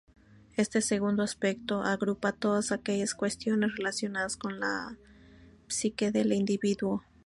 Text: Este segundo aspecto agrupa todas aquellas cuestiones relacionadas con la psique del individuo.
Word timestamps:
Este 0.55 0.81
segundo 0.81 1.21
aspecto 1.21 1.83
agrupa 1.83 2.31
todas 2.31 2.71
aquellas 2.71 3.13
cuestiones 3.13 3.75
relacionadas 3.75 4.35
con 4.35 4.59
la 4.59 4.97
psique 5.67 6.09
del 6.09 6.33
individuo. 6.33 7.03